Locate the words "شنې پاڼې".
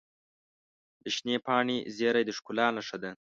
1.15-1.77